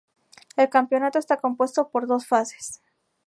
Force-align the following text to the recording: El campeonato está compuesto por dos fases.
El 0.57 0.67
campeonato 0.67 1.19
está 1.19 1.37
compuesto 1.37 1.89
por 1.89 2.07
dos 2.07 2.25
fases. 2.25 2.81